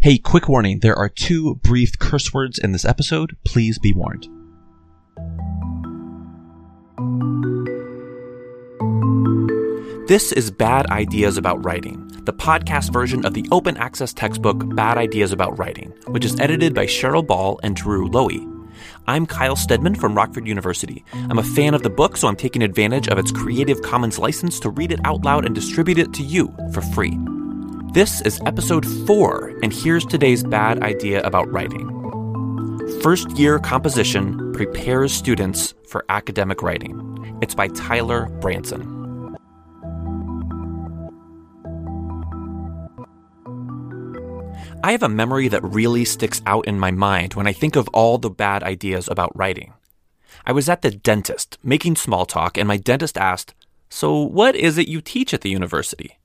Hey, 0.00 0.18
quick 0.18 0.48
warning 0.48 0.80
there 0.80 0.96
are 0.96 1.08
two 1.08 1.56
brief 1.56 1.98
curse 1.98 2.32
words 2.32 2.58
in 2.58 2.72
this 2.72 2.84
episode. 2.84 3.36
Please 3.44 3.78
be 3.78 3.92
warned. 3.92 4.26
This 10.08 10.32
is 10.32 10.50
Bad 10.50 10.86
Ideas 10.86 11.36
About 11.36 11.64
Writing, 11.64 12.08
the 12.24 12.32
podcast 12.32 12.92
version 12.92 13.24
of 13.24 13.34
the 13.34 13.46
open 13.52 13.76
access 13.76 14.12
textbook 14.12 14.74
Bad 14.74 14.98
Ideas 14.98 15.30
About 15.30 15.58
Writing, 15.58 15.90
which 16.08 16.24
is 16.24 16.40
edited 16.40 16.74
by 16.74 16.86
Cheryl 16.86 17.24
Ball 17.24 17.60
and 17.62 17.76
Drew 17.76 18.08
Loewe. 18.08 18.48
I'm 19.06 19.26
Kyle 19.26 19.56
Stedman 19.56 19.94
from 19.94 20.14
Rockford 20.14 20.46
University. 20.48 21.04
I'm 21.12 21.38
a 21.38 21.42
fan 21.42 21.74
of 21.74 21.82
the 21.82 21.90
book, 21.90 22.16
so 22.16 22.28
I'm 22.28 22.36
taking 22.36 22.62
advantage 22.62 23.08
of 23.08 23.18
its 23.18 23.30
Creative 23.30 23.80
Commons 23.82 24.18
license 24.18 24.58
to 24.60 24.70
read 24.70 24.90
it 24.90 25.00
out 25.04 25.24
loud 25.24 25.44
and 25.44 25.54
distribute 25.54 25.98
it 25.98 26.12
to 26.14 26.22
you 26.22 26.52
for 26.72 26.80
free. 26.80 27.16
This 27.92 28.22
is 28.22 28.40
episode 28.46 28.86
four, 29.06 29.52
and 29.62 29.70
here's 29.70 30.06
today's 30.06 30.42
bad 30.42 30.82
idea 30.82 31.22
about 31.24 31.52
writing. 31.52 31.90
First 33.02 33.32
year 33.32 33.58
composition 33.58 34.50
prepares 34.54 35.12
students 35.12 35.74
for 35.88 36.02
academic 36.08 36.62
writing. 36.62 37.38
It's 37.42 37.54
by 37.54 37.68
Tyler 37.68 38.30
Branson. 38.40 38.80
I 44.82 44.92
have 44.92 45.02
a 45.02 45.08
memory 45.10 45.48
that 45.48 45.62
really 45.62 46.06
sticks 46.06 46.40
out 46.46 46.66
in 46.66 46.80
my 46.80 46.92
mind 46.92 47.34
when 47.34 47.46
I 47.46 47.52
think 47.52 47.76
of 47.76 47.88
all 47.88 48.16
the 48.16 48.30
bad 48.30 48.62
ideas 48.62 49.06
about 49.06 49.36
writing. 49.36 49.74
I 50.46 50.52
was 50.52 50.70
at 50.70 50.80
the 50.80 50.92
dentist 50.92 51.58
making 51.62 51.96
small 51.96 52.24
talk, 52.24 52.56
and 52.56 52.66
my 52.66 52.78
dentist 52.78 53.18
asked, 53.18 53.52
So, 53.90 54.18
what 54.18 54.56
is 54.56 54.78
it 54.78 54.88
you 54.88 55.02
teach 55.02 55.34
at 55.34 55.42
the 55.42 55.50
university? 55.50 56.16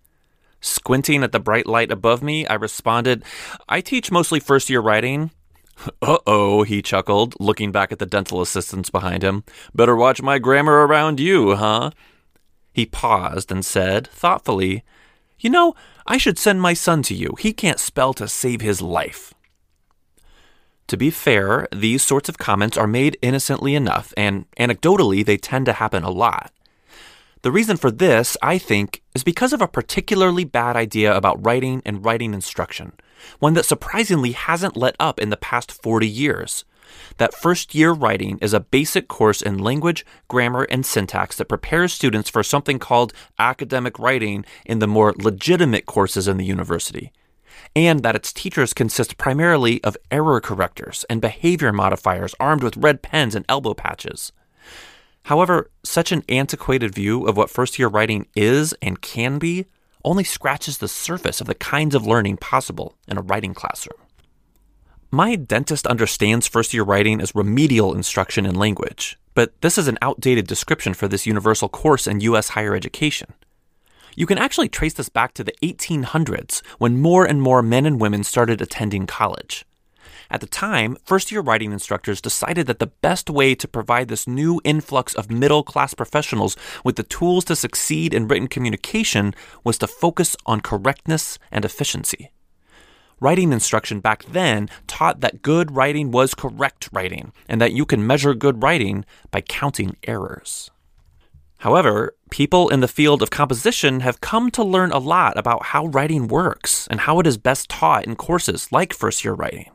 Squinting 0.60 1.24
at 1.24 1.32
the 1.32 1.40
bright 1.40 1.68
light 1.68 1.92
above 1.92 2.24
me, 2.24 2.46
I 2.48 2.56
responded, 2.56 3.24
I 3.70 3.82
teach 3.82 4.12
mostly 4.12 4.40
first 4.40 4.70
year 4.70 4.82
writing. 4.82 5.32
Uh 6.02 6.18
oh, 6.26 6.64
he 6.64 6.82
chuckled, 6.82 7.36
looking 7.40 7.72
back 7.72 7.92
at 7.92 8.00
the 8.00 8.08
dental 8.08 8.42
assistants 8.42 8.90
behind 8.90 9.24
him. 9.24 9.44
Better 9.76 9.96
watch 9.96 10.24
my 10.24 10.40
grammar 10.40 10.88
around 10.88 11.20
you, 11.20 11.56
huh? 11.56 11.92
He 12.74 12.88
paused 12.88 13.52
and 13.52 13.64
said, 13.64 14.08
thoughtfully, 14.08 14.84
You 15.40 15.52
know, 15.52 15.76
I 16.08 16.18
should 16.18 16.40
send 16.40 16.62
my 16.62 16.74
son 16.74 17.04
to 17.04 17.14
you. 17.14 17.36
He 17.38 17.54
can't 17.54 17.80
spell 17.80 18.14
to 18.16 18.28
save 18.28 18.62
his 18.62 18.82
life. 18.82 19.36
To 20.88 20.98
be 20.98 21.12
fair, 21.12 21.68
these 21.72 22.02
sorts 22.02 22.30
of 22.30 22.38
comments 22.38 22.78
are 22.78 22.88
made 22.88 23.18
innocently 23.22 23.76
enough, 23.76 24.14
and 24.16 24.46
anecdotally, 24.58 25.26
they 25.26 25.38
tend 25.38 25.66
to 25.66 25.74
happen 25.74 26.04
a 26.04 26.10
lot. 26.10 26.52
The 27.42 27.52
reason 27.52 27.78
for 27.78 27.92
this, 27.92 28.38
I 28.42 28.58
think, 28.58 29.04
is 29.18 29.24
because 29.24 29.52
of 29.52 29.62
a 29.64 29.68
particularly 29.68 30.44
bad 30.44 30.76
idea 30.76 31.12
about 31.12 31.44
writing 31.44 31.82
and 31.84 32.06
writing 32.06 32.36
instruction, 32.36 32.94
one 33.40 33.56
that 33.56 33.66
surprisingly 33.66 34.34
hasn't 34.34 34.78
let 34.78 34.96
up 35.00 35.20
in 35.20 35.32
the 35.32 35.38
past 35.38 35.72
40 35.72 36.08
years 36.08 36.64
that 37.18 37.34
first 37.34 37.76
year 37.76 37.92
writing 37.92 38.38
is 38.42 38.54
a 38.54 38.60
basic 38.60 39.08
course 39.08 39.42
in 39.42 39.58
language, 39.58 40.06
grammar, 40.28 40.64
and 40.70 40.86
syntax 40.86 41.36
that 41.38 41.50
prepares 41.50 41.94
students 41.94 42.30
for 42.30 42.44
something 42.44 42.80
called 42.80 43.14
academic 43.40 43.98
writing 44.00 44.46
in 44.66 44.80
the 44.80 44.88
more 44.88 45.14
legitimate 45.18 45.86
courses 45.86 46.28
in 46.28 46.38
the 46.38 46.46
university. 46.46 47.12
And 47.76 48.04
that 48.04 48.16
its 48.16 48.32
teachers 48.32 48.74
consist 48.74 49.18
primarily 49.18 49.84
of 49.84 49.98
error 50.12 50.40
correctors 50.40 51.06
and 51.10 51.20
behavior 51.20 51.74
modifiers 51.74 52.36
armed 52.40 52.64
with 52.64 52.78
red 52.78 53.02
pens 53.02 53.36
and 53.36 53.46
elbow 53.50 53.74
patches. 53.74 54.32
However, 55.28 55.70
such 55.84 56.14
an 56.14 56.24
antiquated 56.30 56.96
view 56.96 57.28
of 57.28 57.36
what 57.36 57.50
first 57.50 57.78
year 57.78 57.90
writing 57.90 58.28
is 58.34 58.74
and 58.82 59.02
can 59.02 59.40
be 59.40 59.66
only 60.06 60.24
scratches 60.24 60.78
the 60.78 60.88
surface 60.88 61.42
of 61.42 61.48
the 61.48 61.54
kinds 61.54 61.96
of 61.96 62.08
learning 62.08 62.38
possible 62.38 62.96
in 63.10 63.18
a 63.18 63.22
writing 63.22 63.54
classroom. 63.54 64.00
My 65.12 65.36
dentist 65.36 65.86
understands 65.86 66.48
first 66.48 66.74
year 66.74 66.84
writing 66.84 67.20
as 67.20 67.36
remedial 67.36 67.94
instruction 67.94 68.46
in 68.46 68.56
language, 68.56 69.20
but 69.34 69.52
this 69.60 69.78
is 69.78 69.90
an 69.90 69.98
outdated 70.02 70.48
description 70.48 70.94
for 70.94 71.10
this 71.10 71.28
universal 71.28 71.68
course 71.68 72.08
in 72.08 72.22
U.S. 72.22 72.48
higher 72.48 72.74
education. 72.74 73.34
You 74.16 74.28
can 74.28 74.38
actually 74.38 74.70
trace 74.70 74.94
this 74.94 75.10
back 75.10 75.34
to 75.34 75.44
the 75.44 75.56
1800s 75.62 76.66
when 76.78 77.02
more 77.02 77.26
and 77.26 77.42
more 77.42 77.62
men 77.62 77.86
and 77.86 78.00
women 78.00 78.24
started 78.24 78.62
attending 78.62 79.06
college. 79.06 79.66
At 80.30 80.42
the 80.42 80.48
time, 80.48 80.98
first 81.06 81.32
year 81.32 81.42
writing 81.42 81.72
instructors 81.72 82.20
decided 82.20 82.68
that 82.68 82.80
the 82.80 82.88
best 83.02 83.30
way 83.30 83.56
to 83.56 83.68
provide 83.68 84.10
this 84.10 84.28
new 84.28 84.60
influx 84.64 85.14
of 85.14 85.32
middle 85.32 85.64
class 85.64 85.94
professionals 85.94 86.58
with 86.84 86.98
the 86.98 87.04
tools 87.04 87.46
to 87.46 87.56
succeed 87.56 88.14
in 88.14 88.28
written 88.28 88.48
communication 88.48 89.34
was 89.64 89.78
to 89.78 89.88
focus 89.88 90.36
on 90.46 90.62
correctness 90.62 91.40
and 91.52 91.64
efficiency. 91.64 92.32
Writing 93.20 93.52
instruction 93.52 94.00
back 94.00 94.26
then 94.26 94.70
taught 94.86 95.22
that 95.22 95.42
good 95.42 95.76
writing 95.76 96.12
was 96.12 96.36
correct 96.36 96.90
writing 96.92 97.32
and 97.48 97.60
that 97.60 97.72
you 97.72 97.86
can 97.86 98.06
measure 98.06 98.36
good 98.36 98.62
writing 98.62 99.06
by 99.32 99.42
counting 99.42 99.96
errors. 100.04 100.70
However, 101.60 102.16
people 102.30 102.70
in 102.70 102.82
the 102.82 102.88
field 102.88 103.24
of 103.24 103.32
composition 103.32 104.02
have 104.02 104.22
come 104.22 104.52
to 104.52 104.64
learn 104.64 104.92
a 104.92 105.00
lot 105.00 105.38
about 105.40 105.68
how 105.68 105.88
writing 105.88 106.28
works 106.28 106.88
and 106.92 107.00
how 107.00 107.20
it 107.20 107.26
is 107.26 107.38
best 107.38 107.70
taught 107.70 108.06
in 108.06 108.16
courses 108.16 108.72
like 108.72 108.94
first 108.94 109.24
year 109.24 109.34
writing. 109.34 109.72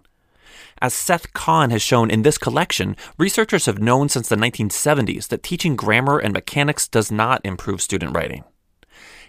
As 0.83 0.93
Seth 0.95 1.33
Kahn 1.33 1.71
has 1.71 1.81
shown 1.81 2.11
in 2.11 2.23
this 2.23 2.37
collection, 2.37 2.97
researchers 3.17 3.67
have 3.67 3.79
known 3.79 4.09
since 4.09 4.29
the 4.29 4.35
1970s 4.35 5.29
that 5.29 5.45
teaching 5.45 5.77
grammar 5.77 6.19
and 6.19 6.33
mechanics 6.33 6.89
does 6.89 7.13
not 7.13 7.41
improve 7.45 7.81
student 7.81 8.17
writing. 8.17 8.43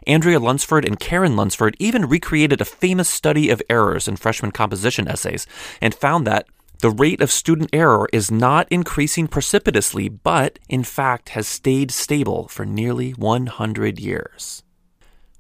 Andrea 0.08 0.40
Lunsford 0.40 0.84
and 0.84 1.00
Karen 1.00 1.36
Lunsford 1.36 1.76
even 1.78 2.08
recreated 2.10 2.60
a 2.60 2.66
famous 2.66 3.08
study 3.08 3.52
of 3.52 3.62
errors 3.70 4.08
in 4.08 4.16
freshman 4.16 4.52
composition 4.52 5.08
essays 5.08 5.46
and 5.80 5.94
found 5.94 6.26
that 6.26 6.48
the 6.80 6.90
rate 6.90 7.22
of 7.22 7.32
student 7.32 7.70
error 7.72 8.10
is 8.12 8.32
not 8.32 8.68
increasing 8.72 9.28
precipitously, 9.28 10.10
but 10.10 10.58
in 10.70 10.84
fact 10.84 11.30
has 11.30 11.48
stayed 11.48 11.92
stable 11.92 12.48
for 12.48 12.66
nearly 12.66 13.12
100 13.12 14.00
years. 14.00 14.64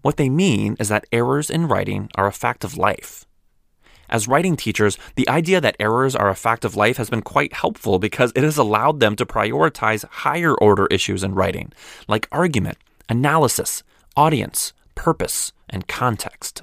What 0.04 0.18
they 0.18 0.30
mean 0.30 0.78
is 0.80 0.90
that 0.90 1.08
errors 1.12 1.50
in 1.50 1.68
writing 1.68 2.12
are 2.14 2.28
a 2.28 2.32
fact 2.32 2.64
of 2.64 2.78
life. 2.78 3.26
As 4.14 4.28
writing 4.28 4.56
teachers, 4.56 5.00
the 5.16 5.28
idea 5.28 5.60
that 5.60 5.76
errors 5.80 6.16
are 6.16 6.30
a 6.30 6.36
fact 6.36 6.64
of 6.64 6.76
life 6.76 6.98
has 6.98 7.10
been 7.10 7.24
quite 7.24 7.52
helpful 7.52 7.98
because 7.98 8.32
it 8.36 8.44
has 8.44 8.60
allowed 8.60 9.00
them 9.00 9.16
to 9.16 9.26
prioritize 9.26 10.06
higher 10.08 10.54
order 10.54 10.86
issues 10.92 11.24
in 11.24 11.34
writing, 11.34 11.74
like 12.08 12.28
argument, 12.32 12.78
analysis, 13.10 13.82
audience, 14.16 14.72
purpose, 14.94 15.52
and 15.68 15.88
context. 15.88 16.62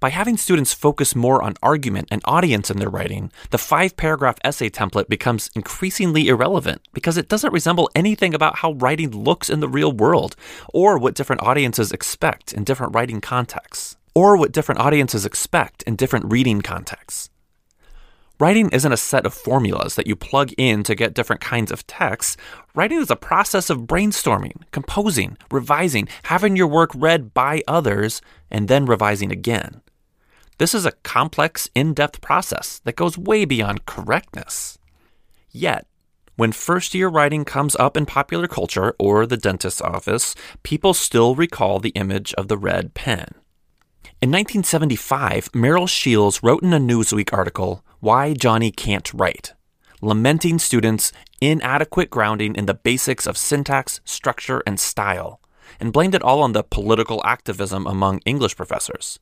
By 0.00 0.10
having 0.10 0.36
students 0.36 0.74
focus 0.74 1.14
more 1.14 1.40
on 1.40 1.54
argument 1.62 2.08
and 2.10 2.20
audience 2.24 2.68
in 2.68 2.78
their 2.78 2.90
writing, 2.90 3.30
the 3.50 3.56
five 3.56 3.96
paragraph 3.96 4.38
essay 4.42 4.68
template 4.68 5.08
becomes 5.08 5.50
increasingly 5.54 6.26
irrelevant 6.26 6.82
because 6.92 7.16
it 7.16 7.28
doesn't 7.28 7.52
resemble 7.52 7.88
anything 7.94 8.34
about 8.34 8.58
how 8.58 8.72
writing 8.72 9.12
looks 9.12 9.48
in 9.48 9.60
the 9.60 9.68
real 9.68 9.92
world, 9.92 10.34
or 10.74 10.98
what 10.98 11.14
different 11.14 11.44
audiences 11.44 11.92
expect 11.92 12.52
in 12.52 12.64
different 12.64 12.92
writing 12.92 13.20
contexts, 13.20 13.96
or 14.14 14.36
what 14.36 14.52
different 14.52 14.80
audiences 14.80 15.26
expect 15.26 15.82
in 15.82 15.96
different 15.96 16.30
reading 16.30 16.62
contexts. 16.62 17.30
Writing 18.40 18.68
isn't 18.70 18.92
a 18.92 18.96
set 18.96 19.26
of 19.26 19.32
formulas 19.32 19.94
that 19.94 20.08
you 20.08 20.16
plug 20.16 20.50
in 20.58 20.82
to 20.82 20.96
get 20.96 21.14
different 21.14 21.40
kinds 21.40 21.70
of 21.70 21.86
texts. 21.86 22.36
Writing 22.74 22.98
is 22.98 23.10
a 23.10 23.16
process 23.16 23.70
of 23.70 23.82
brainstorming, 23.82 24.62
composing, 24.72 25.36
revising, 25.52 26.08
having 26.24 26.56
your 26.56 26.66
work 26.66 26.90
read 26.96 27.32
by 27.32 27.62
others, 27.68 28.20
and 28.50 28.66
then 28.66 28.86
revising 28.86 29.30
again. 29.30 29.82
This 30.58 30.74
is 30.74 30.84
a 30.84 30.92
complex, 31.02 31.68
in 31.76 31.94
depth 31.94 32.20
process 32.20 32.80
that 32.84 32.96
goes 32.96 33.16
way 33.16 33.44
beyond 33.44 33.86
correctness. 33.86 34.78
Yet, 35.50 35.86
when 36.36 36.50
first 36.50 36.92
year 36.92 37.08
writing 37.08 37.44
comes 37.44 37.76
up 37.76 37.96
in 37.96 38.04
popular 38.04 38.48
culture 38.48 38.96
or 38.98 39.26
the 39.26 39.36
dentist's 39.36 39.80
office, 39.80 40.34
people 40.64 40.92
still 40.92 41.36
recall 41.36 41.78
the 41.78 41.90
image 41.90 42.34
of 42.34 42.48
the 42.48 42.58
red 42.58 42.94
pen. 42.94 43.28
In 44.24 44.30
1975, 44.30 45.50
Merrill 45.54 45.86
Sheils 45.86 46.42
wrote 46.42 46.62
in 46.62 46.72
a 46.72 46.78
Newsweek 46.78 47.30
article, 47.30 47.84
Why 48.00 48.32
Johnny 48.32 48.70
Can't 48.70 49.12
Write, 49.12 49.52
lamenting 50.00 50.58
students' 50.58 51.12
inadequate 51.42 52.08
grounding 52.08 52.54
in 52.54 52.64
the 52.64 52.72
basics 52.72 53.26
of 53.26 53.36
syntax, 53.36 54.00
structure, 54.06 54.62
and 54.66 54.80
style, 54.80 55.42
and 55.78 55.92
blamed 55.92 56.14
it 56.14 56.22
all 56.22 56.40
on 56.40 56.52
the 56.52 56.62
political 56.62 57.20
activism 57.22 57.86
among 57.86 58.20
English 58.20 58.56
professors. 58.56 59.18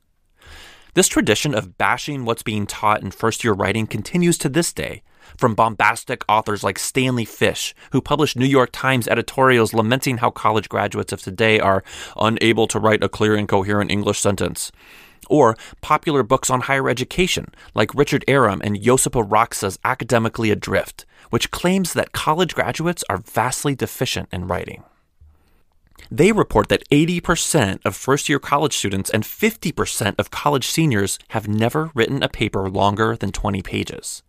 This 0.93 1.09
tradition 1.09 1.53
of 1.53 1.77
bashing 1.77 2.23
what's 2.23 2.41
being 2.41 2.65
taught 2.65 3.03
in 3.03 3.11
first 3.11 3.43
year 3.43 3.51
writing 3.51 3.87
continues 3.87 4.37
to 4.37 4.47
this 4.47 4.71
day, 4.71 5.03
from 5.37 5.55
bombastic 5.55 6.23
authors 6.27 6.63
like 6.63 6.79
Stanley 6.79 7.25
Fish, 7.25 7.73
who 7.91 8.01
published 8.01 8.37
New 8.37 8.45
York 8.45 8.69
Times 8.71 9.07
editorials 9.07 9.73
lamenting 9.73 10.17
how 10.17 10.31
college 10.31 10.69
graduates 10.69 11.11
of 11.13 11.21
today 11.21 11.59
are 11.59 11.83
unable 12.17 12.67
to 12.67 12.79
write 12.79 13.03
a 13.03 13.09
clear 13.09 13.35
and 13.35 13.47
coherent 13.47 13.91
English 13.91 14.19
sentence. 14.19 14.71
Or 15.29 15.55
popular 15.81 16.23
books 16.23 16.49
on 16.49 16.61
higher 16.61 16.89
education, 16.89 17.53
like 17.73 17.95
Richard 17.95 18.25
Arum 18.27 18.61
and 18.63 18.77
Josipa 18.77 19.27
Roksa's 19.27 19.79
Academically 19.83 20.51
Adrift, 20.51 21.05
which 21.29 21.51
claims 21.51 21.93
that 21.93 22.11
college 22.11 22.53
graduates 22.53 23.03
are 23.09 23.17
vastly 23.17 23.75
deficient 23.75 24.29
in 24.31 24.47
writing. 24.47 24.83
They 26.11 26.31
report 26.31 26.69
that 26.69 26.87
80% 26.89 27.79
of 27.85 27.95
first 27.95 28.29
year 28.29 28.39
college 28.39 28.75
students 28.75 29.09
and 29.09 29.23
50% 29.23 30.15
of 30.19 30.31
college 30.31 30.67
seniors 30.67 31.17
have 31.29 31.47
never 31.47 31.91
written 31.95 32.21
a 32.21 32.29
paper 32.29 32.69
longer 32.69 33.15
than 33.15 33.31
20 33.31 33.61
pages. 33.61 34.23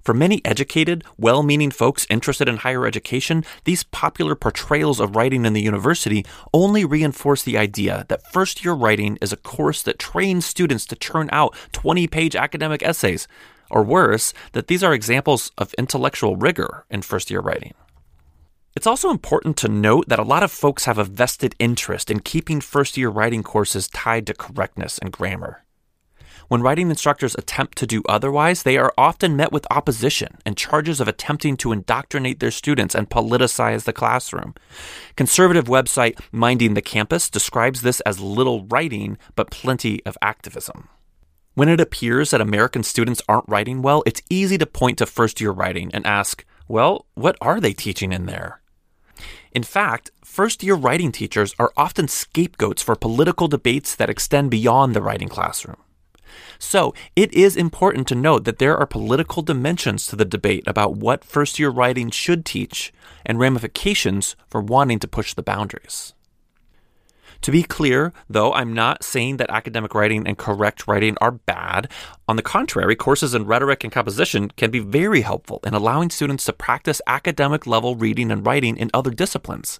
For 0.00 0.14
many 0.14 0.40
educated, 0.44 1.04
well 1.16 1.42
meaning 1.42 1.70
folks 1.70 2.06
interested 2.08 2.48
in 2.48 2.58
higher 2.58 2.86
education, 2.86 3.44
these 3.64 3.82
popular 3.84 4.34
portrayals 4.34 5.00
of 5.00 5.16
writing 5.16 5.44
in 5.44 5.52
the 5.52 5.62
university 5.62 6.24
only 6.54 6.84
reinforce 6.84 7.42
the 7.42 7.58
idea 7.58 8.06
that 8.08 8.32
first 8.32 8.64
year 8.64 8.74
writing 8.74 9.18
is 9.20 9.32
a 9.32 9.36
course 9.36 9.82
that 9.82 9.98
trains 9.98 10.46
students 10.46 10.86
to 10.86 10.96
churn 10.96 11.28
out 11.32 11.54
20 11.72 12.06
page 12.06 12.36
academic 12.36 12.82
essays, 12.82 13.28
or 13.70 13.82
worse, 13.82 14.32
that 14.52 14.68
these 14.68 14.82
are 14.82 14.94
examples 14.94 15.50
of 15.58 15.74
intellectual 15.74 16.36
rigor 16.36 16.84
in 16.90 17.02
first 17.02 17.30
year 17.30 17.40
writing. 17.40 17.74
It's 18.76 18.86
also 18.86 19.10
important 19.10 19.56
to 19.58 19.68
note 19.68 20.08
that 20.08 20.20
a 20.20 20.24
lot 20.24 20.42
of 20.42 20.52
folks 20.52 20.84
have 20.84 20.98
a 20.98 21.04
vested 21.04 21.56
interest 21.58 22.10
in 22.10 22.20
keeping 22.20 22.60
first 22.60 22.96
year 22.96 23.08
writing 23.08 23.42
courses 23.42 23.88
tied 23.88 24.26
to 24.28 24.34
correctness 24.34 24.98
and 24.98 25.10
grammar. 25.10 25.64
When 26.48 26.62
writing 26.62 26.88
instructors 26.88 27.34
attempt 27.34 27.76
to 27.76 27.86
do 27.86 28.02
otherwise, 28.08 28.62
they 28.62 28.78
are 28.78 28.94
often 28.96 29.36
met 29.36 29.52
with 29.52 29.66
opposition 29.70 30.38
and 30.46 30.56
charges 30.56 30.98
of 30.98 31.06
attempting 31.06 31.58
to 31.58 31.72
indoctrinate 31.72 32.40
their 32.40 32.50
students 32.50 32.94
and 32.94 33.10
politicize 33.10 33.84
the 33.84 33.92
classroom. 33.92 34.54
Conservative 35.14 35.66
website 35.66 36.18
Minding 36.32 36.72
the 36.72 36.80
Campus 36.80 37.28
describes 37.28 37.82
this 37.82 38.00
as 38.00 38.18
little 38.18 38.64
writing, 38.64 39.18
but 39.36 39.50
plenty 39.50 40.02
of 40.06 40.16
activism. 40.22 40.88
When 41.52 41.68
it 41.68 41.80
appears 41.80 42.30
that 42.30 42.40
American 42.40 42.82
students 42.82 43.20
aren't 43.28 43.48
writing 43.48 43.82
well, 43.82 44.02
it's 44.06 44.22
easy 44.30 44.56
to 44.56 44.64
point 44.64 44.98
to 44.98 45.06
first 45.06 45.42
year 45.42 45.50
writing 45.50 45.90
and 45.92 46.06
ask, 46.06 46.46
well, 46.66 47.04
what 47.12 47.36
are 47.42 47.60
they 47.60 47.74
teaching 47.74 48.12
in 48.12 48.24
there? 48.24 48.62
In 49.52 49.64
fact, 49.64 50.12
first 50.24 50.62
year 50.62 50.76
writing 50.76 51.12
teachers 51.12 51.54
are 51.58 51.72
often 51.76 52.08
scapegoats 52.08 52.80
for 52.80 52.94
political 52.94 53.48
debates 53.48 53.94
that 53.96 54.08
extend 54.08 54.50
beyond 54.50 54.94
the 54.94 55.02
writing 55.02 55.28
classroom. 55.28 55.76
So, 56.58 56.94
it 57.14 57.32
is 57.32 57.56
important 57.56 58.08
to 58.08 58.14
note 58.14 58.44
that 58.44 58.58
there 58.58 58.76
are 58.76 58.86
political 58.86 59.42
dimensions 59.42 60.06
to 60.08 60.16
the 60.16 60.24
debate 60.24 60.64
about 60.66 60.96
what 60.96 61.24
first 61.24 61.58
year 61.58 61.70
writing 61.70 62.10
should 62.10 62.44
teach 62.44 62.92
and 63.24 63.38
ramifications 63.38 64.36
for 64.48 64.60
wanting 64.60 64.98
to 65.00 65.08
push 65.08 65.34
the 65.34 65.42
boundaries. 65.42 66.14
To 67.42 67.52
be 67.52 67.62
clear, 67.62 68.12
though, 68.28 68.52
I'm 68.52 68.72
not 68.72 69.04
saying 69.04 69.36
that 69.36 69.50
academic 69.50 69.94
writing 69.94 70.26
and 70.26 70.36
correct 70.36 70.88
writing 70.88 71.16
are 71.20 71.30
bad. 71.30 71.90
On 72.26 72.36
the 72.36 72.42
contrary, 72.42 72.96
courses 72.96 73.32
in 73.32 73.46
rhetoric 73.46 73.84
and 73.84 73.92
composition 73.92 74.50
can 74.56 74.70
be 74.70 74.80
very 74.80 75.20
helpful 75.20 75.60
in 75.64 75.72
allowing 75.72 76.10
students 76.10 76.44
to 76.46 76.52
practice 76.52 77.00
academic 77.06 77.66
level 77.66 77.94
reading 77.94 78.32
and 78.32 78.44
writing 78.44 78.76
in 78.76 78.90
other 78.92 79.10
disciplines. 79.10 79.78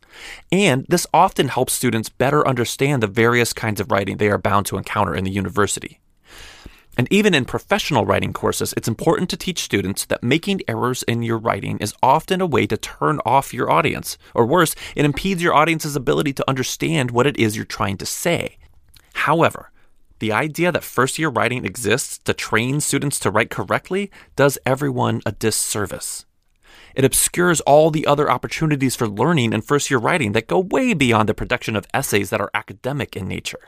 And 0.52 0.86
this 0.88 1.06
often 1.12 1.48
helps 1.48 1.72
students 1.72 2.08
better 2.08 2.46
understand 2.46 3.02
the 3.02 3.08
various 3.08 3.52
kinds 3.52 3.80
of 3.80 3.90
writing 3.90 4.16
they 4.16 4.30
are 4.30 4.38
bound 4.38 4.66
to 4.66 4.78
encounter 4.78 5.14
in 5.14 5.24
the 5.24 5.30
university. 5.30 5.98
And 6.98 7.06
even 7.12 7.32
in 7.32 7.44
professional 7.44 8.04
writing 8.04 8.32
courses, 8.32 8.74
it's 8.76 8.88
important 8.88 9.30
to 9.30 9.36
teach 9.36 9.62
students 9.62 10.04
that 10.06 10.24
making 10.24 10.62
errors 10.66 11.04
in 11.04 11.22
your 11.22 11.38
writing 11.38 11.78
is 11.78 11.94
often 12.02 12.40
a 12.40 12.46
way 12.46 12.66
to 12.66 12.76
turn 12.76 13.20
off 13.24 13.54
your 13.54 13.70
audience. 13.70 14.18
Or 14.34 14.44
worse, 14.44 14.74
it 14.96 15.04
impedes 15.04 15.40
your 15.40 15.54
audience's 15.54 15.94
ability 15.94 16.32
to 16.32 16.48
understand 16.48 17.12
what 17.12 17.28
it 17.28 17.36
is 17.38 17.54
you're 17.54 17.64
trying 17.64 17.98
to 17.98 18.06
say. 18.06 18.58
However, 19.14 19.70
the 20.18 20.32
idea 20.32 20.72
that 20.72 20.82
first 20.82 21.20
year 21.20 21.28
writing 21.28 21.64
exists 21.64 22.18
to 22.18 22.34
train 22.34 22.80
students 22.80 23.20
to 23.20 23.30
write 23.30 23.50
correctly 23.50 24.10
does 24.34 24.58
everyone 24.66 25.22
a 25.24 25.30
disservice. 25.30 26.26
It 26.96 27.04
obscures 27.04 27.60
all 27.60 27.92
the 27.92 28.08
other 28.08 28.28
opportunities 28.28 28.96
for 28.96 29.06
learning 29.06 29.52
in 29.52 29.60
first 29.60 29.88
year 29.88 30.00
writing 30.00 30.32
that 30.32 30.48
go 30.48 30.58
way 30.58 30.94
beyond 30.94 31.28
the 31.28 31.34
production 31.34 31.76
of 31.76 31.86
essays 31.94 32.30
that 32.30 32.40
are 32.40 32.50
academic 32.54 33.14
in 33.14 33.28
nature. 33.28 33.60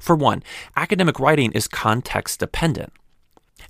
For 0.00 0.16
one, 0.16 0.42
academic 0.76 1.20
writing 1.20 1.52
is 1.52 1.68
context 1.68 2.40
dependent. 2.40 2.92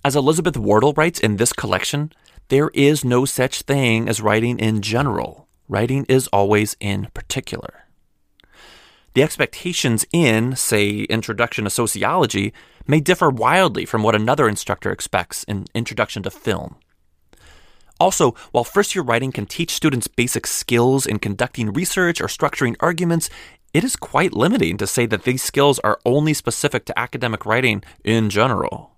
As 0.02 0.16
Elizabeth 0.16 0.56
Wardle 0.56 0.94
writes 0.94 1.20
in 1.20 1.36
this 1.36 1.52
collection, 1.52 2.12
there 2.48 2.70
is 2.72 3.04
no 3.04 3.24
such 3.24 3.62
thing 3.62 4.08
as 4.08 4.22
writing 4.22 4.58
in 4.58 4.80
general. 4.80 5.48
Writing 5.68 6.06
is 6.08 6.28
always 6.28 6.76
in 6.80 7.08
particular. 7.12 7.84
The 9.14 9.22
expectations 9.24 10.06
in, 10.12 10.54
say, 10.54 11.00
Introduction 11.00 11.64
to 11.64 11.70
Sociology 11.70 12.52
may 12.86 13.00
differ 13.00 13.28
wildly 13.28 13.84
from 13.84 14.04
what 14.04 14.14
another 14.14 14.48
instructor 14.48 14.92
expects 14.92 15.42
in 15.44 15.66
Introduction 15.74 16.22
to 16.22 16.30
Film. 16.30 16.76
Also, 17.98 18.34
while 18.52 18.64
first 18.64 18.94
year 18.94 19.04
writing 19.04 19.30
can 19.30 19.46
teach 19.46 19.74
students 19.74 20.08
basic 20.08 20.46
skills 20.46 21.06
in 21.06 21.18
conducting 21.18 21.72
research 21.72 22.20
or 22.20 22.26
structuring 22.26 22.74
arguments, 22.80 23.28
it 23.72 23.84
is 23.84 23.96
quite 23.96 24.32
limiting 24.32 24.76
to 24.76 24.86
say 24.86 25.06
that 25.06 25.24
these 25.24 25.42
skills 25.42 25.78
are 25.80 26.00
only 26.04 26.34
specific 26.34 26.84
to 26.86 26.98
academic 26.98 27.46
writing 27.46 27.82
in 28.04 28.30
general. 28.30 28.96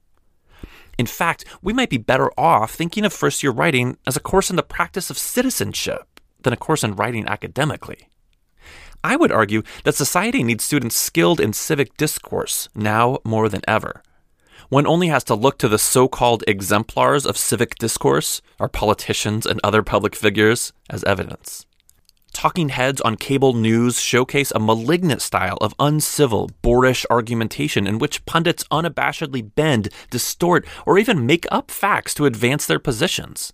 In 0.98 1.06
fact, 1.06 1.44
we 1.62 1.72
might 1.72 1.90
be 1.90 1.98
better 1.98 2.30
off 2.38 2.74
thinking 2.74 3.04
of 3.04 3.12
first 3.12 3.42
year 3.42 3.52
writing 3.52 3.96
as 4.06 4.16
a 4.16 4.20
course 4.20 4.50
in 4.50 4.56
the 4.56 4.62
practice 4.62 5.10
of 5.10 5.18
citizenship 5.18 6.20
than 6.42 6.52
a 6.52 6.56
course 6.56 6.84
in 6.84 6.96
writing 6.96 7.26
academically. 7.26 8.08
I 9.04 9.16
would 9.16 9.32
argue 9.32 9.62
that 9.84 9.94
society 9.94 10.42
needs 10.42 10.64
students 10.64 10.96
skilled 10.96 11.40
in 11.40 11.52
civic 11.52 11.96
discourse 11.96 12.68
now 12.74 13.18
more 13.24 13.48
than 13.48 13.62
ever. 13.66 14.02
One 14.68 14.86
only 14.86 15.08
has 15.08 15.24
to 15.24 15.34
look 15.34 15.58
to 15.58 15.68
the 15.68 15.78
so 15.78 16.08
called 16.08 16.44
exemplars 16.46 17.26
of 17.26 17.36
civic 17.36 17.74
discourse, 17.76 18.40
our 18.60 18.68
politicians 18.68 19.44
and 19.44 19.60
other 19.62 19.82
public 19.82 20.14
figures, 20.14 20.72
as 20.88 21.04
evidence. 21.04 21.66
Talking 22.32 22.70
heads 22.70 23.00
on 23.02 23.16
cable 23.16 23.52
news 23.52 24.00
showcase 24.00 24.50
a 24.50 24.58
malignant 24.58 25.22
style 25.22 25.58
of 25.60 25.74
uncivil, 25.78 26.50
boorish 26.62 27.06
argumentation 27.10 27.86
in 27.86 27.98
which 27.98 28.24
pundits 28.24 28.64
unabashedly 28.70 29.54
bend, 29.54 29.90
distort, 30.10 30.66
or 30.86 30.98
even 30.98 31.26
make 31.26 31.46
up 31.50 31.70
facts 31.70 32.14
to 32.14 32.26
advance 32.26 32.66
their 32.66 32.78
positions. 32.78 33.52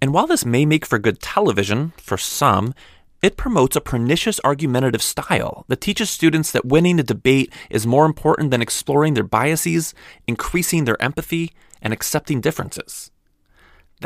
And 0.00 0.12
while 0.12 0.26
this 0.26 0.44
may 0.44 0.66
make 0.66 0.84
for 0.84 0.98
good 0.98 1.20
television, 1.20 1.92
for 1.96 2.18
some, 2.18 2.74
it 3.22 3.36
promotes 3.36 3.76
a 3.76 3.80
pernicious 3.80 4.40
argumentative 4.42 5.02
style 5.02 5.64
that 5.68 5.80
teaches 5.80 6.10
students 6.10 6.52
that 6.52 6.66
winning 6.66 6.98
a 6.98 7.02
debate 7.02 7.52
is 7.70 7.86
more 7.86 8.04
important 8.04 8.50
than 8.50 8.62
exploring 8.62 9.14
their 9.14 9.24
biases, 9.24 9.94
increasing 10.26 10.84
their 10.84 11.00
empathy, 11.00 11.52
and 11.80 11.92
accepting 11.92 12.40
differences. 12.40 13.10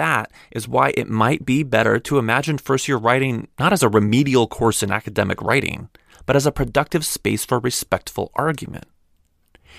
That 0.01 0.33
is 0.51 0.67
why 0.67 0.95
it 0.97 1.11
might 1.11 1.45
be 1.45 1.63
better 1.63 1.99
to 2.01 2.17
imagine 2.17 2.57
first 2.57 2.89
year 2.89 2.97
writing 2.97 3.49
not 3.59 3.75
as 3.75 3.83
a 3.83 3.89
remedial 3.91 4.47
course 4.47 4.83
in 4.83 4.91
academic 4.91 5.43
writing, 5.43 5.91
but 6.25 6.37
as 6.37 6.47
a 6.47 6.53
productive 6.53 7.05
space 7.05 7.45
for 7.45 7.59
respectful 7.59 8.31
argument. 8.35 8.87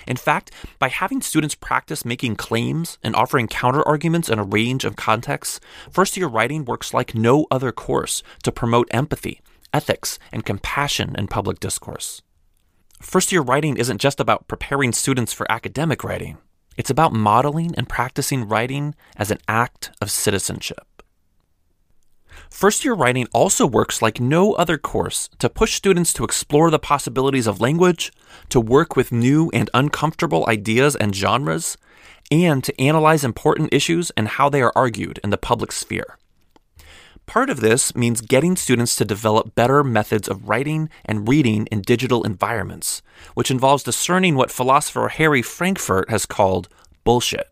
In 0.06 0.16
fact, 0.16 0.52
by 0.78 0.90
having 0.90 1.22
students 1.22 1.56
practice 1.56 2.04
making 2.04 2.36
claims 2.36 2.98
and 3.02 3.16
offering 3.16 3.48
counterarguments 3.48 4.30
in 4.30 4.38
a 4.38 4.44
range 4.44 4.84
of 4.84 4.94
contexts, 4.94 5.58
first 5.90 6.16
year 6.16 6.28
writing 6.28 6.64
works 6.64 6.94
like 6.94 7.16
no 7.16 7.48
other 7.50 7.72
course 7.72 8.22
to 8.44 8.52
promote 8.52 8.86
empathy, 8.92 9.40
ethics, 9.74 10.20
and 10.30 10.46
compassion 10.46 11.16
in 11.18 11.26
public 11.26 11.58
discourse. 11.58 12.22
First 13.00 13.32
year 13.32 13.42
writing 13.42 13.76
isn't 13.76 14.00
just 14.00 14.20
about 14.20 14.46
preparing 14.46 14.92
students 14.92 15.32
for 15.32 15.50
academic 15.50 16.04
writing. 16.04 16.38
It's 16.76 16.90
about 16.90 17.12
modeling 17.12 17.74
and 17.76 17.88
practicing 17.88 18.48
writing 18.48 18.94
as 19.16 19.30
an 19.30 19.38
act 19.48 19.90
of 20.00 20.10
citizenship. 20.10 21.02
First 22.48 22.84
year 22.84 22.94
writing 22.94 23.26
also 23.32 23.66
works 23.66 24.02
like 24.02 24.20
no 24.20 24.52
other 24.54 24.78
course 24.78 25.28
to 25.38 25.48
push 25.48 25.74
students 25.74 26.12
to 26.14 26.24
explore 26.24 26.70
the 26.70 26.78
possibilities 26.78 27.46
of 27.46 27.60
language, 27.60 28.12
to 28.50 28.60
work 28.60 28.94
with 28.96 29.12
new 29.12 29.50
and 29.52 29.70
uncomfortable 29.74 30.44
ideas 30.48 30.94
and 30.96 31.14
genres, 31.14 31.76
and 32.30 32.62
to 32.64 32.80
analyze 32.80 33.24
important 33.24 33.72
issues 33.72 34.10
and 34.16 34.28
how 34.28 34.48
they 34.48 34.62
are 34.62 34.72
argued 34.76 35.18
in 35.24 35.30
the 35.30 35.38
public 35.38 35.72
sphere. 35.72 36.18
Part 37.32 37.48
of 37.48 37.60
this 37.60 37.96
means 37.96 38.20
getting 38.20 38.56
students 38.56 38.94
to 38.96 39.06
develop 39.06 39.54
better 39.54 39.82
methods 39.82 40.28
of 40.28 40.50
writing 40.50 40.90
and 41.02 41.26
reading 41.26 41.66
in 41.72 41.80
digital 41.80 42.24
environments, 42.24 43.00
which 43.32 43.50
involves 43.50 43.82
discerning 43.82 44.34
what 44.34 44.50
philosopher 44.50 45.08
Harry 45.08 45.40
Frankfurt 45.40 46.10
has 46.10 46.26
called 46.26 46.68
bullshit. 47.04 47.48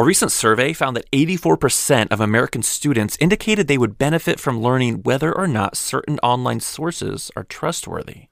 A 0.00 0.04
recent 0.04 0.32
survey 0.32 0.72
found 0.72 0.96
that 0.96 1.08
84% 1.12 2.08
of 2.10 2.20
American 2.20 2.64
students 2.64 3.16
indicated 3.20 3.68
they 3.68 3.78
would 3.78 3.98
benefit 3.98 4.40
from 4.40 4.60
learning 4.60 5.04
whether 5.04 5.32
or 5.32 5.46
not 5.46 5.76
certain 5.76 6.18
online 6.20 6.58
sources 6.58 7.30
are 7.36 7.44
trustworthy. 7.44 8.30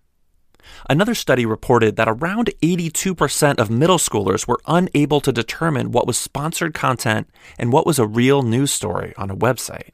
Another 0.88 1.14
study 1.14 1.46
reported 1.46 1.94
that 1.94 2.08
around 2.08 2.50
82% 2.60 3.60
of 3.60 3.70
middle 3.70 3.98
schoolers 3.98 4.48
were 4.48 4.60
unable 4.66 5.20
to 5.20 5.30
determine 5.30 5.92
what 5.92 6.08
was 6.08 6.18
sponsored 6.18 6.74
content 6.74 7.28
and 7.56 7.72
what 7.72 7.86
was 7.86 8.00
a 8.00 8.06
real 8.08 8.42
news 8.42 8.72
story 8.72 9.14
on 9.16 9.30
a 9.30 9.36
website. 9.36 9.90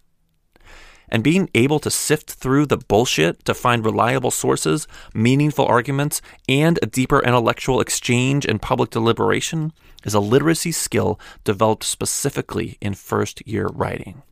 And 1.08 1.22
being 1.22 1.48
able 1.54 1.78
to 1.80 1.90
sift 1.90 2.32
through 2.32 2.66
the 2.66 2.76
bullshit 2.76 3.44
to 3.44 3.54
find 3.54 3.84
reliable 3.84 4.30
sources, 4.30 4.88
meaningful 5.14 5.66
arguments, 5.66 6.20
and 6.48 6.78
a 6.82 6.86
deeper 6.86 7.22
intellectual 7.22 7.80
exchange 7.80 8.44
and 8.44 8.60
public 8.60 8.90
deliberation 8.90 9.72
is 10.04 10.14
a 10.14 10.20
literacy 10.20 10.72
skill 10.72 11.20
developed 11.44 11.84
specifically 11.84 12.76
in 12.80 12.94
first 12.94 13.46
year 13.46 13.68
writing. 13.68 14.22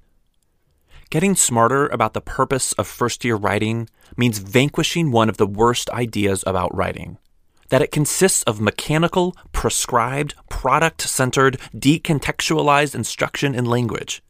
Getting 1.10 1.36
smarter 1.36 1.86
about 1.86 2.14
the 2.14 2.20
purpose 2.20 2.72
of 2.72 2.88
first 2.88 3.24
year 3.24 3.36
writing 3.36 3.88
means 4.16 4.38
vanquishing 4.38 5.12
one 5.12 5.28
of 5.28 5.36
the 5.36 5.46
worst 5.46 5.88
ideas 5.90 6.42
about 6.46 6.74
writing 6.74 7.18
that 7.68 7.82
it 7.82 7.90
consists 7.90 8.42
of 8.44 8.60
mechanical, 8.60 9.34
prescribed, 9.52 10.34
product 10.48 11.00
centered, 11.02 11.58
decontextualized 11.74 12.94
instruction 12.94 13.54
in 13.54 13.64
language. 13.64 14.22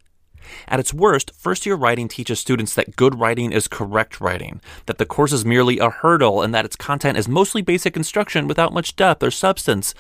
At 0.69 0.81
its 0.81 0.95
worst, 0.95 1.33
first 1.35 1.67
year 1.67 1.75
writing 1.75 2.09
teaches 2.09 2.41
students 2.41 2.75
that 2.75 2.97
good 2.97 3.19
writing 3.19 3.53
is 3.53 3.69
correct 3.69 4.21
writing, 4.21 4.61
that 4.87 4.99
the 4.99 5.07
course 5.07 5.33
is 5.33 5.45
merely 5.45 5.79
a 5.79 5.91
hurdle, 5.91 6.43
and 6.43 6.55
that 6.55 6.65
its 6.65 6.77
content 6.77 7.19
is 7.19 7.29
mostly 7.29 7.63
basic 7.63 7.97
instruction 7.97 8.47
without 8.47 8.73
much 8.73 8.97
depth 8.97 9.23
or 9.23 9.31
substance. 9.31 9.95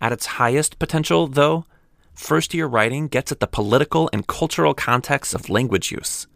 At 0.00 0.12
its 0.12 0.26
highest 0.26 0.78
potential, 0.78 1.26
though, 1.26 1.64
first 2.14 2.54
year 2.54 2.66
writing 2.66 3.08
gets 3.08 3.32
at 3.32 3.40
the 3.40 3.46
political 3.46 4.10
and 4.12 4.26
cultural 4.26 4.74
context 4.74 5.34
of 5.34 5.48
language 5.48 5.90
use. 5.90 6.26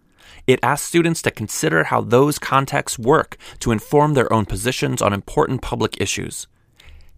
It 0.47 0.61
asks 0.63 0.87
students 0.87 1.23
to 1.23 1.31
consider 1.31 1.85
how 1.85 2.03
those 2.03 2.39
contexts 2.39 2.99
work 2.99 3.37
to 3.61 3.73
inform 3.73 4.15
their 4.15 4.31
own 4.33 4.45
positions 4.45 5.01
on 5.01 5.13
important 5.13 5.63
public 5.63 6.01
issues. 6.01 6.47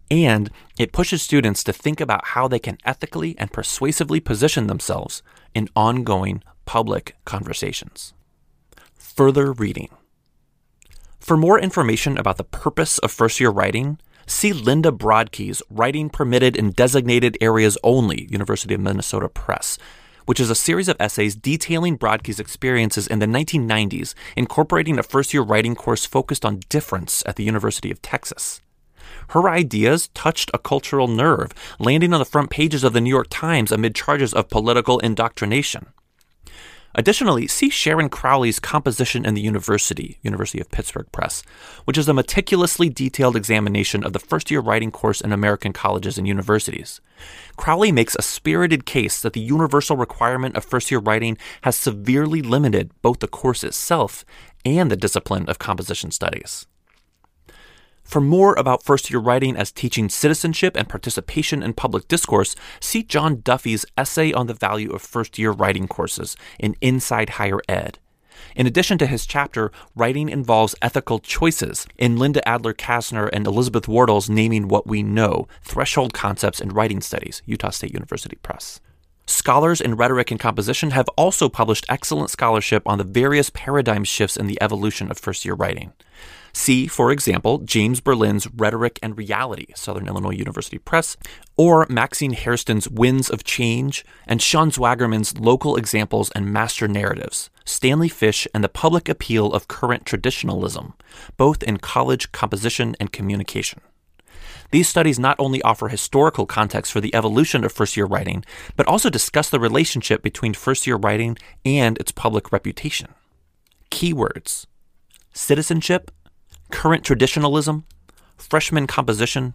And 0.09 0.49
it 0.79 0.93
pushes 0.93 1.21
students 1.21 1.63
to 1.65 1.73
think 1.73 1.99
about 1.99 2.27
how 2.27 2.47
they 2.47 2.59
can 2.59 2.77
ethically 2.85 3.35
and 3.37 3.51
persuasively 3.51 4.21
position 4.21 4.67
themselves 4.67 5.21
in 5.53 5.69
ongoing 5.75 6.43
public 6.65 7.15
conversations. 7.25 8.13
Further 8.95 9.51
reading. 9.51 9.89
For 11.19 11.35
more 11.35 11.59
information 11.59 12.17
about 12.17 12.37
the 12.37 12.43
purpose 12.43 12.99
of 12.99 13.11
first 13.11 13.39
year 13.39 13.49
writing, 13.49 13.99
see 14.27 14.53
Linda 14.53 14.91
Brodkey's 14.91 15.61
Writing 15.69 16.09
Permitted 16.09 16.55
in 16.55 16.71
Designated 16.71 17.37
Areas 17.41 17.77
Only, 17.83 18.27
University 18.29 18.73
of 18.73 18.81
Minnesota 18.81 19.27
Press, 19.27 19.77
which 20.25 20.39
is 20.39 20.49
a 20.49 20.55
series 20.55 20.89
of 20.89 20.97
essays 20.99 21.35
detailing 21.35 21.97
Brodkey's 21.97 22.39
experiences 22.39 23.07
in 23.07 23.19
the 23.19 23.25
1990s, 23.25 24.13
incorporating 24.35 24.99
a 24.99 25.03
first 25.03 25.33
year 25.33 25.41
writing 25.41 25.73
course 25.73 26.05
focused 26.05 26.45
on 26.45 26.61
difference 26.69 27.23
at 27.25 27.37
the 27.37 27.43
University 27.43 27.89
of 27.89 28.01
Texas. 28.01 28.61
Her 29.29 29.49
ideas 29.49 30.09
touched 30.09 30.51
a 30.53 30.57
cultural 30.57 31.07
nerve, 31.07 31.51
landing 31.79 32.13
on 32.13 32.19
the 32.19 32.25
front 32.25 32.49
pages 32.49 32.83
of 32.83 32.93
the 32.93 33.01
New 33.01 33.09
York 33.09 33.27
Times 33.29 33.71
amid 33.71 33.95
charges 33.95 34.33
of 34.33 34.49
political 34.49 34.99
indoctrination. 34.99 35.87
Additionally, 36.95 37.45
see 37.45 37.69
Sharon 37.69 38.09
Crowley's 38.09 38.59
Composition 38.59 39.23
in 39.23 39.35
the 39.35 39.41
University, 39.41 40.17
University 40.23 40.59
of 40.59 40.71
Pittsburgh 40.71 41.05
Press, 41.11 41.43
which 41.85 41.97
is 41.97 42.07
a 42.07 42.13
meticulously 42.13 42.89
detailed 42.89 43.35
examination 43.35 44.03
of 44.03 44.13
the 44.13 44.19
first 44.19 44.49
year 44.49 44.61
writing 44.61 44.89
course 44.89 45.21
in 45.21 45.31
American 45.31 45.73
colleges 45.73 46.17
and 46.17 46.27
universities. 46.27 46.99
Crowley 47.55 47.91
makes 47.91 48.15
a 48.15 48.23
spirited 48.23 48.87
case 48.87 49.21
that 49.21 49.33
the 49.33 49.39
universal 49.39 49.95
requirement 49.95 50.55
of 50.55 50.65
first 50.65 50.89
year 50.89 50.99
writing 50.99 51.37
has 51.61 51.75
severely 51.75 52.41
limited 52.41 52.89
both 53.03 53.19
the 53.19 53.27
course 53.27 53.63
itself 53.63 54.25
and 54.65 54.89
the 54.89 54.97
discipline 54.97 55.47
of 55.47 55.59
composition 55.59 56.09
studies. 56.09 56.65
For 58.07 58.21
more 58.21 58.55
about 58.55 58.83
first 58.83 59.11
year 59.11 59.19
writing 59.19 59.57
as 59.57 59.69
teaching 59.69 60.07
citizenship 60.07 60.77
and 60.77 60.87
participation 60.87 61.61
in 61.61 61.73
public 61.73 62.07
discourse, 62.07 62.55
see 62.79 63.03
John 63.03 63.41
Duffy's 63.41 63.85
essay 63.97 64.31
on 64.31 64.47
the 64.47 64.53
value 64.53 64.91
of 64.91 65.01
first 65.01 65.37
year 65.37 65.51
writing 65.51 65.89
courses 65.89 66.37
in 66.57 66.77
Inside 66.79 67.31
Higher 67.31 67.59
Ed. 67.67 67.99
In 68.55 68.65
addition 68.65 68.97
to 68.99 69.07
his 69.07 69.25
chapter, 69.25 69.73
Writing 69.93 70.29
Involves 70.29 70.73
Ethical 70.81 71.19
Choices, 71.19 71.85
in 71.97 72.15
Linda 72.15 72.47
Adler 72.47 72.73
Kassner 72.73 73.29
and 73.33 73.45
Elizabeth 73.45 73.89
Wardle's 73.89 74.29
Naming 74.29 74.69
What 74.69 74.87
We 74.87 75.03
Know 75.03 75.49
Threshold 75.61 76.13
Concepts 76.13 76.61
in 76.61 76.69
Writing 76.69 77.01
Studies, 77.01 77.41
Utah 77.45 77.71
State 77.71 77.91
University 77.93 78.37
Press. 78.41 78.79
Scholars 79.25 79.81
in 79.81 79.95
rhetoric 79.95 80.31
and 80.31 80.39
composition 80.39 80.91
have 80.91 81.09
also 81.17 81.49
published 81.49 81.85
excellent 81.89 82.29
scholarship 82.29 82.83
on 82.85 82.99
the 82.99 83.03
various 83.03 83.49
paradigm 83.49 84.05
shifts 84.05 84.37
in 84.37 84.47
the 84.47 84.57
evolution 84.61 85.11
of 85.11 85.17
first 85.17 85.43
year 85.43 85.55
writing. 85.55 85.91
See, 86.57 86.87
for 86.87 87.11
example, 87.11 87.59
James 87.59 88.01
Berlin's 88.01 88.47
Rhetoric 88.47 88.97
and 89.03 89.15
Reality, 89.15 89.67
Southern 89.75 90.07
Illinois 90.07 90.31
University 90.31 90.79
Press, 90.79 91.15
or 91.55 91.85
Maxine 91.87 92.33
Hairston's 92.33 92.89
Winds 92.89 93.29
of 93.29 93.43
Change, 93.43 94.03
and 94.25 94.41
Sean 94.41 94.71
Zwagerman's 94.71 95.37
Local 95.37 95.75
Examples 95.75 96.31
and 96.31 96.51
Master 96.51 96.87
Narratives, 96.87 97.51
Stanley 97.63 98.09
Fish 98.09 98.47
and 98.55 98.63
the 98.63 98.69
Public 98.69 99.07
Appeal 99.07 99.53
of 99.53 99.67
Current 99.67 100.07
Traditionalism, 100.07 100.95
both 101.37 101.61
in 101.61 101.77
college 101.77 102.31
composition 102.31 102.95
and 102.99 103.13
communication. 103.13 103.79
These 104.71 104.89
studies 104.89 105.19
not 105.19 105.39
only 105.39 105.61
offer 105.61 105.89
historical 105.89 106.47
context 106.47 106.91
for 106.91 106.99
the 106.99 107.13
evolution 107.13 107.63
of 107.65 107.71
first 107.71 107.95
year 107.95 108.07
writing, 108.07 108.43
but 108.75 108.87
also 108.87 109.11
discuss 109.11 109.51
the 109.51 109.59
relationship 109.59 110.23
between 110.23 110.55
first 110.55 110.87
year 110.87 110.97
writing 110.97 111.37
and 111.63 111.99
its 111.99 112.11
public 112.11 112.51
reputation. 112.51 113.13
Keywords 113.91 114.65
citizenship, 115.33 116.09
current 116.71 117.03
traditionalism, 117.03 117.85
freshman 118.37 118.87
composition, 118.87 119.53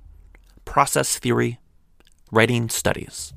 process 0.64 1.18
theory, 1.18 1.58
writing 2.30 2.68
studies. 2.68 3.32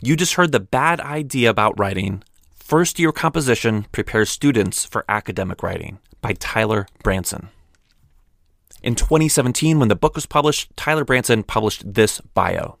You 0.00 0.16
just 0.16 0.34
heard 0.34 0.52
the 0.52 0.60
bad 0.60 1.00
idea 1.00 1.48
about 1.50 1.78
writing. 1.78 2.22
First 2.54 2.98
year 2.98 3.12
composition 3.12 3.86
prepares 3.92 4.30
students 4.30 4.84
for 4.84 5.04
academic 5.08 5.62
writing 5.62 5.98
by 6.20 6.34
Tyler 6.34 6.86
Branson. 7.02 7.48
In 8.82 8.94
2017, 8.94 9.78
when 9.78 9.88
the 9.88 9.96
book 9.96 10.14
was 10.14 10.26
published, 10.26 10.76
Tyler 10.76 11.04
Branson 11.04 11.42
published 11.42 11.94
this 11.94 12.20
bio. 12.20 12.78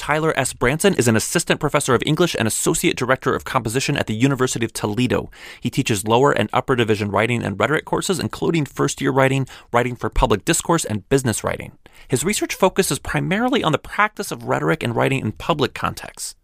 Tyler 0.00 0.32
S. 0.34 0.54
Branson 0.54 0.94
is 0.94 1.08
an 1.08 1.14
assistant 1.14 1.60
professor 1.60 1.94
of 1.94 2.02
English 2.06 2.34
and 2.38 2.48
associate 2.48 2.96
director 2.96 3.34
of 3.34 3.44
composition 3.44 3.98
at 3.98 4.06
the 4.06 4.14
University 4.14 4.64
of 4.64 4.72
Toledo. 4.72 5.30
He 5.60 5.68
teaches 5.68 6.08
lower 6.08 6.32
and 6.32 6.48
upper 6.54 6.74
division 6.74 7.10
writing 7.10 7.44
and 7.44 7.60
rhetoric 7.60 7.84
courses, 7.84 8.18
including 8.18 8.64
first 8.64 9.02
year 9.02 9.10
writing, 9.10 9.46
writing 9.74 9.94
for 9.94 10.08
public 10.08 10.46
discourse, 10.46 10.86
and 10.86 11.06
business 11.10 11.44
writing. 11.44 11.72
His 12.08 12.24
research 12.24 12.54
focuses 12.54 12.98
primarily 12.98 13.62
on 13.62 13.72
the 13.72 13.78
practice 13.78 14.30
of 14.32 14.44
rhetoric 14.44 14.82
and 14.82 14.96
writing 14.96 15.20
in 15.20 15.32
public 15.32 15.74
contexts. 15.74 16.34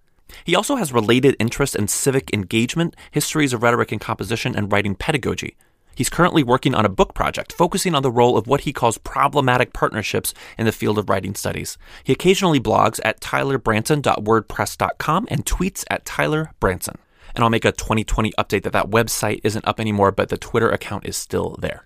He 0.45 0.55
also 0.55 0.77
has 0.77 0.93
related 0.93 1.35
interests 1.39 1.75
in 1.75 1.89
civic 1.89 2.29
engagement, 2.35 2.95
histories 3.11 3.55
of 3.55 3.63
rhetoric 3.63 3.91
and 3.91 4.03
composition, 4.03 4.55
and 4.55 4.71
writing 4.71 4.95
pedagogy. 4.95 5.57
He's 5.97 6.11
currently 6.11 6.45
working 6.45 6.75
on 6.75 6.85
a 6.85 6.91
book 6.91 7.15
project 7.15 7.53
focusing 7.53 7.95
on 7.95 8.03
the 8.03 8.11
role 8.11 8.37
of 8.37 8.47
what 8.47 8.61
he 8.61 8.73
calls 8.73 8.99
problematic 8.99 9.73
partnerships 9.73 10.35
in 10.59 10.67
the 10.67 10.73
field 10.73 10.99
of 10.99 11.09
writing 11.09 11.35
studies. 11.35 11.79
He 12.05 12.13
occasionally 12.13 12.61
blogs 12.61 13.01
at 13.05 13.21
tylerbranson.wordpress.com 13.21 15.29
and 15.31 15.47
tweets 15.47 15.85
at 15.91 16.05
tylerbranson. 16.05 16.97
And 17.35 17.43
I'll 17.43 17.51
make 17.51 17.65
a 17.65 17.73
2020 17.73 18.33
update 18.39 18.63
that 18.63 18.75
that 18.75 18.91
website 18.91 19.41
isn't 19.43 19.67
up 19.67 19.81
anymore, 19.81 20.13
but 20.13 20.29
the 20.29 20.37
Twitter 20.37 20.71
account 20.71 21.07
is 21.07 21.17
still 21.17 21.57
there. 21.61 21.86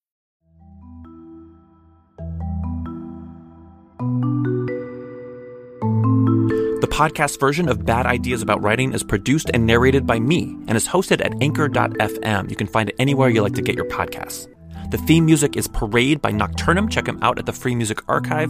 The 6.81 6.87
podcast 6.87 7.39
version 7.39 7.69
of 7.69 7.85
Bad 7.85 8.07
Ideas 8.07 8.41
About 8.41 8.63
Writing 8.63 8.93
is 8.93 9.03
produced 9.03 9.51
and 9.53 9.67
narrated 9.67 10.07
by 10.07 10.19
me 10.19 10.57
and 10.67 10.75
is 10.75 10.87
hosted 10.87 11.23
at 11.23 11.39
anchor.fm. 11.39 12.49
You 12.49 12.55
can 12.55 12.65
find 12.65 12.89
it 12.89 12.95
anywhere 12.97 13.29
you 13.29 13.43
like 13.43 13.53
to 13.53 13.61
get 13.61 13.75
your 13.75 13.85
podcasts. 13.85 14.47
The 14.89 14.97
theme 14.97 15.27
music 15.27 15.55
is 15.55 15.67
Parade 15.67 16.23
by 16.23 16.31
Nocturnum. 16.31 16.89
Check 16.89 17.05
them 17.05 17.19
out 17.21 17.37
at 17.37 17.45
the 17.45 17.53
Free 17.53 17.75
Music 17.75 17.99
Archive. 18.07 18.49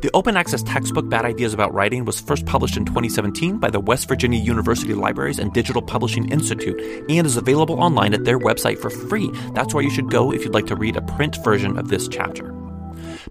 The 0.00 0.10
open 0.12 0.36
access 0.36 0.64
textbook 0.64 1.08
Bad 1.08 1.24
Ideas 1.24 1.54
About 1.54 1.72
Writing 1.72 2.04
was 2.04 2.20
first 2.20 2.46
published 2.46 2.76
in 2.76 2.84
2017 2.84 3.58
by 3.58 3.70
the 3.70 3.78
West 3.78 4.08
Virginia 4.08 4.40
University 4.40 4.94
Libraries 4.94 5.38
and 5.38 5.52
Digital 5.52 5.82
Publishing 5.82 6.32
Institute 6.32 6.80
and 7.08 7.24
is 7.28 7.36
available 7.36 7.80
online 7.80 8.12
at 8.12 8.24
their 8.24 8.40
website 8.40 8.80
for 8.80 8.90
free. 8.90 9.30
That's 9.54 9.72
where 9.72 9.84
you 9.84 9.90
should 9.90 10.10
go 10.10 10.32
if 10.32 10.44
you'd 10.44 10.54
like 10.54 10.66
to 10.66 10.74
read 10.74 10.96
a 10.96 11.02
print 11.02 11.38
version 11.44 11.78
of 11.78 11.90
this 11.90 12.08
chapter. 12.08 12.59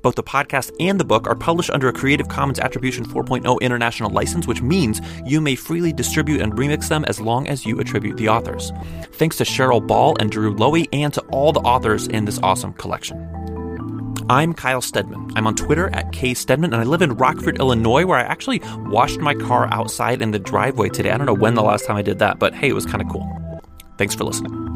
Both 0.02 0.16
the 0.16 0.24
podcast 0.24 0.72
and 0.80 1.00
the 1.00 1.06
book 1.06 1.28
are 1.28 1.36
published 1.36 1.70
under 1.72 1.90
a 1.90 1.94
Creative 1.94 2.28
Commons 2.28 2.60
Attribution 2.60 3.06
4.0 3.06 3.60
international 3.62 4.10
license, 4.10 4.48
which 4.48 4.62
means 4.62 5.02
you 5.26 5.42
may 5.42 5.56
freely 5.56 5.92
distribute 5.92 6.42
and 6.42 6.54
remix 6.54 6.88
them 6.88 7.04
as 7.06 7.20
long 7.20 7.48
as 7.48 7.66
you 7.66 7.80
attribute 7.80 8.18
the 8.18 8.30
authors. 8.30 8.72
Thanks 9.14 9.38
to 9.38 9.44
Cheryl 9.44 9.86
Ball 9.86 10.16
and 10.20 10.32
Drew 10.32 10.56
Loewe 10.56 10.88
and 10.94 11.14
to 11.14 11.22
all 11.32 11.52
the 11.52 11.60
authors 11.62 12.08
in 12.08 12.26
this 12.26 12.40
awesome 12.42 12.74
collection. 12.74 13.26
I'm 14.30 14.54
Kyle 14.54 14.82
Stedman. 14.82 15.32
I'm 15.36 15.48
on 15.48 15.56
Twitter 15.56 15.90
at 15.92 16.12
kstedman, 16.12 16.66
and 16.66 16.76
I 16.76 16.84
live 16.84 17.02
in 17.02 17.16
Rockford, 17.16 17.58
Illinois, 17.58 18.06
where 18.06 18.20
I 18.20 18.22
actually 18.22 18.62
washed 18.86 19.20
my 19.20 19.34
car 19.34 19.68
outside 19.72 20.22
in 20.22 20.32
the 20.32 20.40
driveway 20.40 20.90
today. 20.90 21.10
I 21.10 21.18
don't 21.18 21.26
know 21.26 21.34
when 21.34 21.56
the 21.56 21.64
last 21.64 21.88
time 21.88 21.96
I 21.96 22.04
did 22.04 22.20
that, 22.20 22.38
but 22.38 22.54
hey, 22.54 22.70
it 22.70 22.74
was 22.74 22.86
kind 22.86 23.02
of 23.02 23.10
cool. 23.10 23.28
Thanks 23.98 24.14
for 24.14 24.24
listening. 24.26 24.69